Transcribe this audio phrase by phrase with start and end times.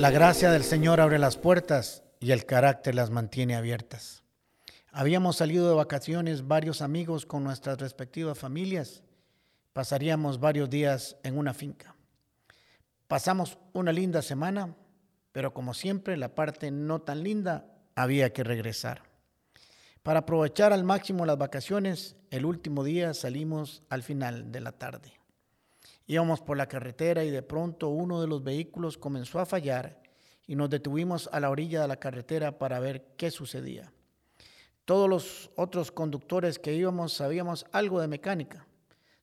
[0.00, 4.22] La gracia del Señor abre las puertas y el carácter las mantiene abiertas.
[4.92, 9.02] Habíamos salido de vacaciones varios amigos con nuestras respectivas familias.
[9.74, 11.94] Pasaríamos varios días en una finca.
[13.08, 14.74] Pasamos una linda semana,
[15.32, 19.02] pero como siempre la parte no tan linda había que regresar.
[20.02, 25.19] Para aprovechar al máximo las vacaciones, el último día salimos al final de la tarde.
[26.06, 30.02] Íbamos por la carretera y de pronto uno de los vehículos comenzó a fallar
[30.46, 33.92] y nos detuvimos a la orilla de la carretera para ver qué sucedía.
[34.84, 38.66] Todos los otros conductores que íbamos sabíamos algo de mecánica.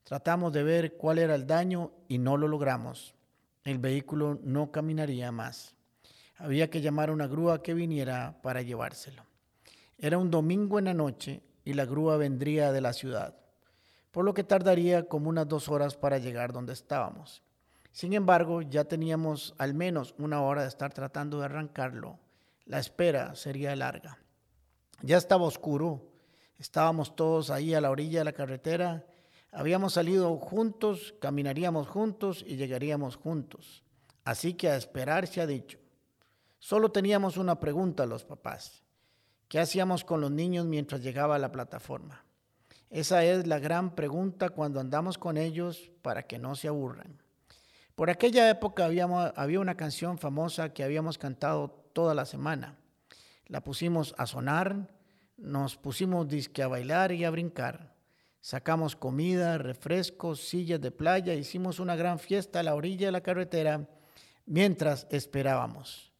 [0.03, 3.13] Tratamos de ver cuál era el daño y no lo logramos.
[3.65, 5.75] El vehículo no caminaría más.
[6.37, 9.25] Había que llamar a una grúa que viniera para llevárselo.
[9.97, 13.35] Era un domingo en la noche y la grúa vendría de la ciudad
[14.11, 17.43] por lo que tardaría como unas dos horas para llegar donde estábamos.
[17.91, 22.19] Sin embargo, ya teníamos al menos una hora de estar tratando de arrancarlo.
[22.65, 24.19] La espera sería larga.
[25.01, 26.11] Ya estaba oscuro,
[26.59, 29.05] estábamos todos ahí a la orilla de la carretera,
[29.51, 33.83] habíamos salido juntos, caminaríamos juntos y llegaríamos juntos.
[34.23, 35.79] Así que a esperar se ha dicho.
[36.59, 38.83] Solo teníamos una pregunta a los papás.
[39.47, 42.26] ¿Qué hacíamos con los niños mientras llegaba a la plataforma?
[42.89, 47.21] Esa es la gran pregunta cuando andamos con ellos para que no se aburran.
[47.95, 52.77] Por aquella época había una canción famosa que habíamos cantado toda la semana.
[53.47, 54.87] La pusimos a sonar,
[55.35, 57.93] nos pusimos disque a bailar y a brincar.
[58.39, 63.21] Sacamos comida, refrescos, sillas de playa, hicimos una gran fiesta a la orilla de la
[63.21, 63.89] carretera
[64.45, 66.13] mientras esperábamos.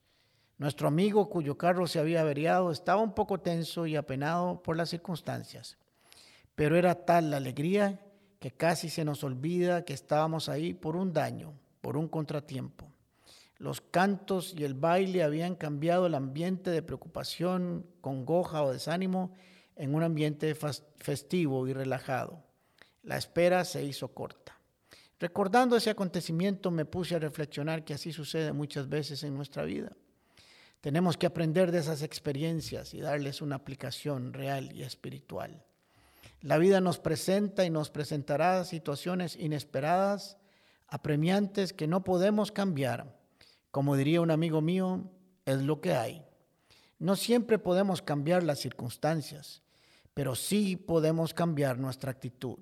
[0.58, 4.90] Nuestro amigo cuyo carro se había averiado estaba un poco tenso y apenado por las
[4.90, 5.78] circunstancias
[6.58, 8.02] pero era tal la alegría
[8.40, 12.92] que casi se nos olvida que estábamos ahí por un daño, por un contratiempo.
[13.60, 19.36] Los cantos y el baile habían cambiado el ambiente de preocupación, congoja o desánimo
[19.76, 22.44] en un ambiente festivo y relajado.
[23.04, 24.60] La espera se hizo corta.
[25.20, 29.92] Recordando ese acontecimiento me puse a reflexionar que así sucede muchas veces en nuestra vida.
[30.82, 35.64] Tenemos que aprender de esas experiencias y darles una aplicación real y espiritual.
[36.42, 40.38] La vida nos presenta y nos presentará situaciones inesperadas,
[40.88, 43.18] apremiantes que no podemos cambiar.
[43.72, 45.10] Como diría un amigo mío,
[45.46, 46.26] es lo que hay.
[47.00, 49.62] No siempre podemos cambiar las circunstancias,
[50.14, 52.60] pero sí podemos cambiar nuestra actitud.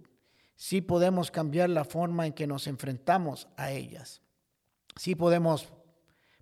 [0.56, 4.22] Sí podemos cambiar la forma en que nos enfrentamos a ellas.
[4.96, 5.68] Sí podemos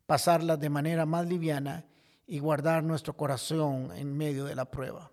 [0.06, 1.86] pasarlas de manera más liviana
[2.28, 5.12] y guardar nuestro corazón en medio de la prueba.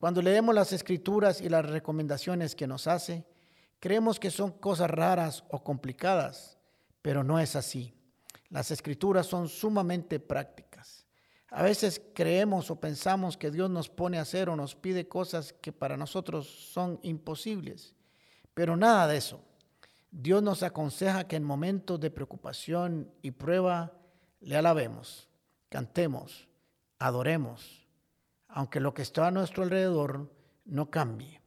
[0.00, 3.22] Cuando leemos las escrituras y las recomendaciones que nos hace,
[3.78, 6.56] creemos que son cosas raras o complicadas,
[7.02, 7.92] pero no es así.
[8.48, 11.04] Las escrituras son sumamente prácticas.
[11.50, 15.52] A veces creemos o pensamos que Dios nos pone a hacer o nos pide cosas
[15.52, 17.94] que para nosotros son imposibles,
[18.54, 19.44] pero nada de eso.
[20.10, 23.92] Dios nos aconseja que en momentos de preocupación y prueba
[24.40, 25.28] le alabemos,
[25.68, 26.48] cantemos,
[26.98, 27.79] adoremos
[28.52, 30.32] aunque lo que está a nuestro alrededor
[30.64, 31.40] no cambie.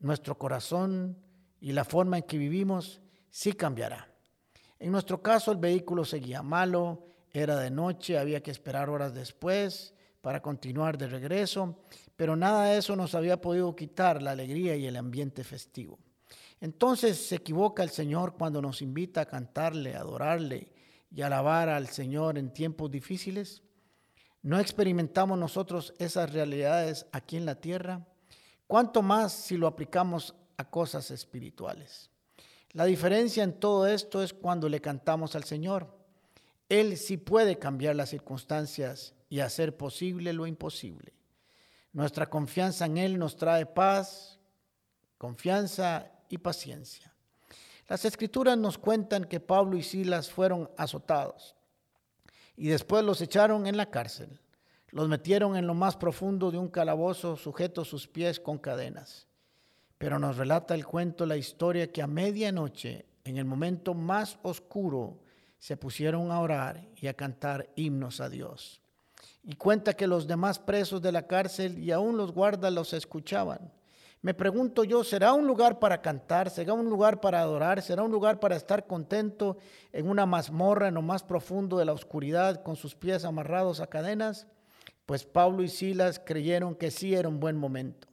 [0.00, 1.18] Nuestro corazón
[1.60, 4.12] y la forma en que vivimos sí cambiará.
[4.78, 9.94] En nuestro caso el vehículo seguía malo, era de noche, había que esperar horas después
[10.20, 11.84] para continuar de regreso,
[12.16, 15.98] pero nada de eso nos había podido quitar la alegría y el ambiente festivo.
[16.60, 20.72] Entonces se equivoca el Señor cuando nos invita a cantarle, adorarle
[21.10, 23.62] y alabar al Señor en tiempos difíciles.
[24.48, 28.06] ¿No experimentamos nosotros esas realidades aquí en la tierra?
[28.66, 32.08] ¿Cuánto más si lo aplicamos a cosas espirituales?
[32.70, 35.94] La diferencia en todo esto es cuando le cantamos al Señor.
[36.66, 41.12] Él sí puede cambiar las circunstancias y hacer posible lo imposible.
[41.92, 44.38] Nuestra confianza en Él nos trae paz,
[45.18, 47.14] confianza y paciencia.
[47.86, 51.54] Las escrituras nos cuentan que Pablo y Silas fueron azotados
[52.58, 54.40] y después los echaron en la cárcel.
[54.90, 59.28] Los metieron en lo más profundo de un calabozo, sujetos sus pies con cadenas.
[59.96, 65.20] Pero nos relata el cuento la historia que a medianoche, en el momento más oscuro,
[65.58, 68.80] se pusieron a orar y a cantar himnos a Dios.
[69.44, 73.72] Y cuenta que los demás presos de la cárcel y aún los guardas los escuchaban.
[74.28, 76.50] Me pregunto yo, ¿será un lugar para cantar?
[76.50, 77.80] ¿Será un lugar para adorar?
[77.80, 79.56] ¿Será un lugar para estar contento
[79.90, 83.86] en una mazmorra en lo más profundo de la oscuridad con sus pies amarrados a
[83.86, 84.46] cadenas?
[85.06, 88.06] Pues Pablo y Silas creyeron que sí era un buen momento.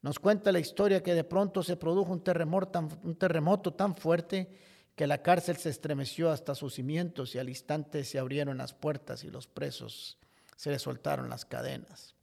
[0.00, 3.94] Nos cuenta la historia que de pronto se produjo un terremoto tan, un terremoto tan
[3.94, 4.48] fuerte
[4.96, 9.24] que la cárcel se estremeció hasta sus cimientos y al instante se abrieron las puertas
[9.24, 10.16] y los presos
[10.56, 12.14] se les soltaron las cadenas.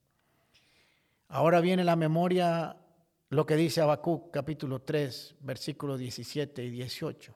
[1.27, 2.77] Ahora viene la memoria
[3.31, 7.33] lo que dice Habacuc capítulo 3, versículos 17 y 18.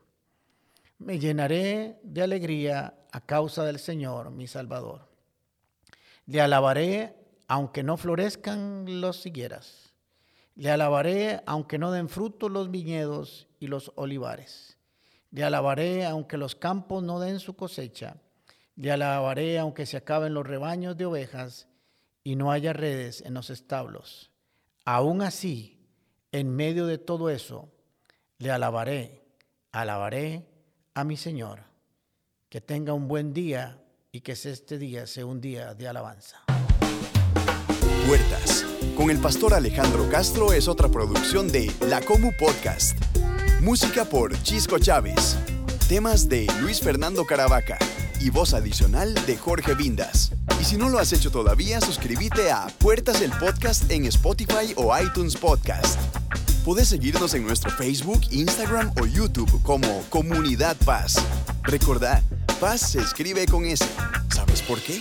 [1.00, 5.08] Me llenaré de alegría a causa del Señor, mi Salvador.
[6.26, 7.16] Le alabaré
[7.48, 9.94] aunque no florezcan los higueras.
[10.56, 14.78] Le alabaré aunque no den fruto los viñedos y los olivares.
[15.32, 18.18] Le alabaré aunque los campos no den su cosecha.
[18.76, 21.70] Le alabaré aunque se acaben los rebaños de ovejas
[22.22, 24.30] y no haya redes en los establos.
[24.84, 25.75] Aún así,
[26.36, 27.72] en medio de todo eso,
[28.40, 29.24] le alabaré,
[29.72, 30.46] alabaré
[30.94, 31.62] a mi Señor.
[32.50, 36.44] Que tenga un buen día y que este día sea un día de alabanza.
[38.06, 38.66] Puertas,
[38.98, 42.98] con el pastor Alejandro Castro es otra producción de La Comu Podcast.
[43.62, 45.38] Música por Chisco Chávez.
[45.88, 47.80] Temas de Luis Fernando Caravaca
[48.20, 50.34] y voz adicional de Jorge Vindas.
[50.60, 54.94] Y si no lo has hecho todavía, suscríbete a Puertas el Podcast en Spotify o
[55.00, 56.15] iTunes Podcast.
[56.66, 61.24] Puedes seguirnos en nuestro Facebook, Instagram o YouTube como Comunidad Paz.
[61.62, 62.24] Recordad,
[62.60, 63.86] Paz se escribe con S.
[64.34, 65.00] ¿Sabes por qué?